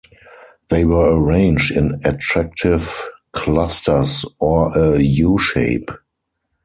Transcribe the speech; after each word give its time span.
They 0.69 0.83
were 0.83 1.15
arranged 1.23 1.69
in 1.77 2.01
attractive 2.03 3.07
clusters 3.33 4.25
or 4.39 4.75
a 4.75 4.99
U-shape. 4.99 5.91